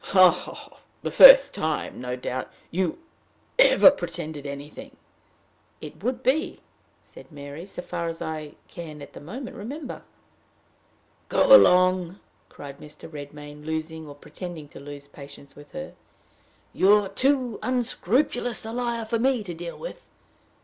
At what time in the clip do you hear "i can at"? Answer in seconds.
8.19-9.13